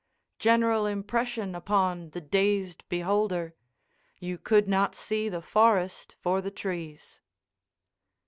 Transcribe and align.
General 0.39 0.87
impression 0.87 1.53
upon 1.53 2.09
the 2.09 2.21
dazed 2.21 2.83
beholder—you 2.89 4.39
could 4.39 4.67
not 4.67 4.95
see 4.95 5.29
the 5.29 5.43
forest 5.43 6.15
for 6.19 6.41
the 6.41 6.49
trees. 6.49 7.21